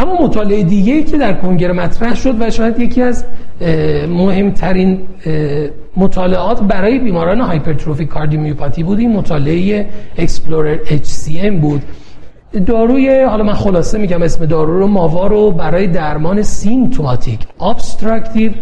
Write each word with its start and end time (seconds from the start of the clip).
اما 0.00 0.22
مطالعه 0.22 0.62
دیگه 0.62 1.02
که 1.02 1.18
در 1.18 1.32
کنگره 1.32 1.72
مطرح 1.72 2.14
شد 2.14 2.40
و 2.40 2.50
شاید 2.50 2.78
یکی 2.78 3.02
از 3.02 3.24
مهمترین 4.08 4.98
مطالعات 5.96 6.62
برای 6.62 6.98
بیماران 6.98 7.40
hypertrophic 7.40 8.08
cardiomyopathy 8.08 8.82
بود 8.82 8.98
این 8.98 9.12
مطالعه 9.12 9.86
EXPLORER-HCM 10.18 11.52
بود. 11.60 11.82
داروی 12.66 13.22
حالا 13.22 13.44
من 13.44 13.52
خلاصه 13.52 13.98
میگم 13.98 14.22
اسم 14.22 14.46
دارو 14.46 14.78
رو 14.78 14.86
Mava 14.86 15.26
رو 15.26 15.50
برای 15.50 15.86
درمان 15.86 16.42
symptomatic 16.42 17.40
obstructive 17.60 18.52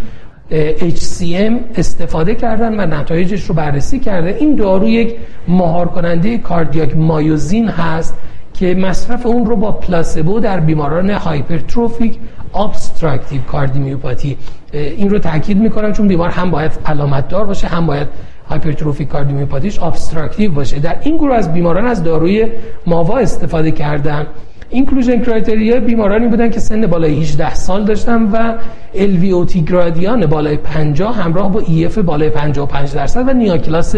HCM 0.78 1.52
استفاده 1.76 2.34
کردن 2.34 2.80
و 2.80 2.86
نتایجش 3.00 3.44
رو 3.44 3.54
بررسی 3.54 3.98
کرده. 3.98 4.36
این 4.40 4.54
دارو 4.54 4.88
یک 4.88 5.16
مهار 5.48 5.88
کننده 5.88 6.38
cardiac 6.38 6.96
myosin 6.96 7.68
هست 7.68 8.14
که 8.58 8.74
مصرف 8.74 9.26
اون 9.26 9.46
رو 9.46 9.56
با 9.56 9.72
placebo 9.72 10.40
در 10.40 10.60
بیماران 10.60 11.10
hypertrophic 11.10 12.18
obstructive 12.54 13.42
cardiomyopathy. 13.42 14.36
این 14.72 15.10
رو 15.10 15.18
تاکید 15.18 15.58
می‌کنم 15.58 15.92
چون 15.92 16.08
بیمار 16.08 16.30
هم 16.30 16.50
باید 16.50 16.72
علامت 16.86 17.28
دار 17.28 17.46
باشه 17.46 17.66
هم 17.66 17.86
باید 17.86 18.08
hypertrophic 18.48 19.08
cardiomyopathy 19.08 19.73
ش 19.73 19.82
obstructive 19.82 20.52
باشه. 20.52 20.78
در 20.78 20.96
این 21.00 21.16
گروه 21.16 21.34
از 21.34 21.52
بیماران 21.52 21.86
از 21.86 22.02
داروی 22.04 22.48
Mava 22.86 23.18
استفاده 23.18 23.70
کردن. 23.70 24.26
inclusion 24.70 25.18
criteria 25.18 25.80
بیمارانی 25.80 26.28
بودن 26.28 26.50
که 26.50 26.60
سن 26.60 26.86
بالای 26.86 27.22
18 27.22 27.54
سال 27.54 27.84
داشتن 27.84 28.22
و 28.22 28.54
LVOT 28.94 29.56
gradient 29.56 30.26
بالای 30.26 30.56
50 30.56 31.16
همراه 31.16 31.52
با 31.52 31.62
EF 31.62 31.98
بالای 31.98 32.30
55 32.30 32.94
درصد 32.94 33.28
و 33.28 33.32
NYHA 33.32 33.58
class 33.58 33.96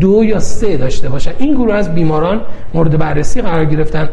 دو 0.00 0.24
یا 0.24 0.38
سه 0.38 0.76
داشته 0.76 1.08
باشن. 1.08 1.32
این 1.38 1.54
گروه 1.54 1.74
از 1.74 1.94
بیماران 1.94 2.40
مورد 2.74 2.98
بررسی 2.98 3.42
قرار 3.42 3.64
گرفتن. 3.64 4.08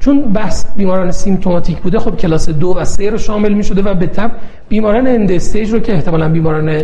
چون 0.00 0.22
بحث 0.22 0.64
بیماران 0.76 1.10
symptomatic 1.10 1.78
بوده 1.78 1.98
خب 1.98 2.16
کلاس 2.16 2.48
دو 2.48 2.74
و 2.76 2.84
سه 2.84 3.10
رو 3.10 3.18
شامل 3.18 3.52
می 3.52 3.64
شده 3.64 3.82
و 3.82 3.94
به 3.94 4.06
تبع 4.06 4.30
بیماران 4.68 5.06
end 5.06 5.32
stage 5.32 5.70
رو 5.70 5.78
که 5.78 5.92
احتمالا 5.92 6.28
بیماران 6.28 6.82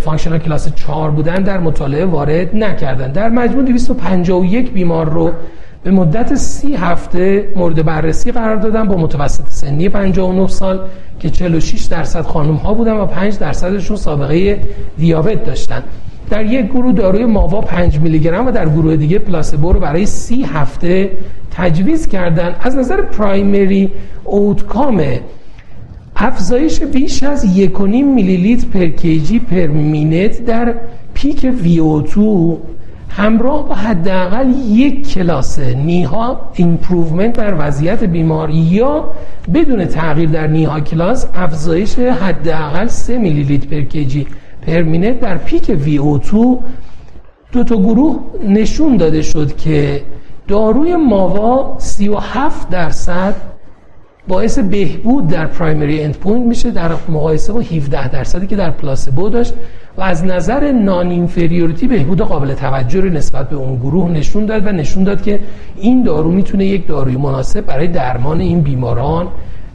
functional 0.00 0.38
class 0.38 0.74
4 0.74 1.10
بودن 1.10 1.34
در 1.34 1.58
مطالعه 1.58 2.04
وارد 2.04 2.56
نکردن. 2.56 3.12
در 3.12 3.28
مجموع 3.28 3.64
251 3.64 4.72
بیمار 4.72 5.10
رو 5.10 5.32
به 5.84 5.90
مدت 5.90 6.34
سی 6.34 6.74
هفته 6.74 7.48
مورد 7.56 7.84
بررسی 7.84 8.32
قرار 8.32 8.56
دادن 8.56 8.88
با 8.88 8.96
متوسط 8.96 9.44
سنی 9.48 9.88
59 9.88 10.46
سال 10.46 10.80
که 11.20 11.30
46 11.30 11.84
درصد 11.84 12.20
خانم 12.20 12.54
ها 12.54 12.74
بودن 12.74 12.92
و 12.92 13.06
5 13.06 13.38
درصدشون 13.38 13.96
سابقه 13.96 14.60
دیابت 14.98 15.44
داشتن. 15.44 15.82
در 16.30 16.44
یک 16.44 16.66
گروه 16.66 16.92
داروی 16.92 17.24
Mava 17.24 17.60
5 17.60 17.98
میلی 17.98 18.18
گرم 18.18 18.46
و 18.46 18.50
در 18.50 18.68
گروه 18.68 18.96
دیگه 18.96 19.18
placebo 19.18 19.72
رو 19.72 19.80
برای 19.80 20.06
سی 20.06 20.42
هفته 20.42 21.10
تجویز 21.50 22.08
کردن. 22.08 22.54
از 22.60 22.76
نظر 22.76 23.02
primary 23.02 23.92
outcome 24.24 25.04
افزایش 26.16 26.80
بیش 26.80 27.22
از 27.22 27.58
1.5 27.58 27.80
میلی 27.90 28.36
لیتر 28.36 28.66
per 28.66 28.86
kg 28.86 29.38
per 29.38 29.66
minute 29.66 30.44
در 30.44 30.74
peak 31.14 31.40
VO2 31.40 32.18
همراه 33.16 33.68
با 33.68 33.74
حداقل 33.74 34.52
یک 34.68 35.08
class 35.08 35.58
NYHA 35.58 36.40
improvement 36.54 37.32
در 37.32 37.54
وضعیت 37.58 38.04
بیمار 38.04 38.50
یا 38.50 39.04
بدون 39.54 39.84
تغییر 39.84 40.28
در 40.28 40.46
NYHA 40.46 40.80
class 40.80 41.26
افزایش 41.34 41.98
حداقل 41.98 42.86
3 42.86 43.18
میلی 43.18 43.42
لیتر 43.42 43.66
per 43.66 43.80
kg 43.80 44.26
per 44.66 44.82
minute 44.82 45.20
در 45.20 45.38
peak 45.38 45.64
VO2 45.64 46.34
دو 47.52 47.64
تا 47.64 47.76
گروه 47.76 48.20
نشون 48.48 48.96
داده 48.96 49.22
شد 49.22 49.56
که 49.56 50.02
داروی 50.48 50.96
Mava 50.96 51.74
37 51.78 52.70
درصد 52.70 53.34
باعث 54.28 54.58
بهبود 54.58 55.26
در 55.26 55.46
primary 55.46 56.02
end 56.02 56.16
point 56.16 56.46
میشه 56.46 56.70
در 56.70 56.90
مقایسه 57.08 57.52
با 57.52 57.60
17 57.60 58.08
درصدی 58.08 58.46
که 58.46 58.56
در 58.56 58.70
placebo 58.70 59.28
داشت 59.28 59.54
و 59.96 60.02
از 60.02 60.24
نظر 60.24 60.72
non-inferiority 60.72 61.86
بهبود 61.86 62.20
قابل 62.20 62.54
توجه 62.54 63.00
رو 63.00 63.08
نسبت 63.08 63.48
به 63.48 63.56
اون 63.56 63.76
گروه 63.76 64.10
نشون 64.10 64.46
داد 64.46 64.66
و 64.66 64.72
نشون 64.72 65.04
داد 65.04 65.22
که 65.22 65.40
این 65.76 66.02
دارو 66.02 66.30
می‌تونه 66.30 66.66
یک 66.66 66.86
داروی 66.86 67.16
مناسب 67.16 67.60
برای 67.60 67.86
درمان 67.86 68.40
این 68.40 68.60
بیماران 68.60 69.28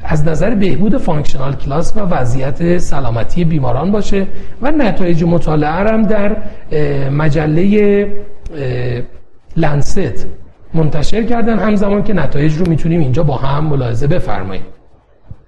از 0.03 0.27
نظر 0.27 0.55
بهبود 0.55 0.97
functional 0.97 1.55
class 1.55 1.97
و 1.97 1.99
وضعیت 1.99 2.77
سلامتی 2.77 3.45
بیماران 3.45 3.91
باشه 3.91 4.27
و 4.61 4.71
نتایج 4.71 5.23
مطالعه 5.23 5.69
هم 5.69 6.03
در 6.03 6.37
مجله 7.09 8.07
Lancet 9.57 10.27
منتشر 10.73 11.23
کردن 11.23 11.59
همزمان 11.59 12.03
که 12.03 12.13
نتایج 12.13 12.57
رو 12.57 12.69
می‌تونیم 12.69 12.99
اینجا 12.99 13.23
با 13.23 13.35
هم 13.35 13.65
ملاحظه 13.65 14.07
بفرماییم. 14.07 14.63